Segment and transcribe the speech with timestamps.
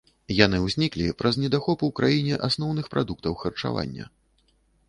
[0.35, 4.09] Яны ўзніклі праз недахоп у краіне асноўных прадуктаў харчавання.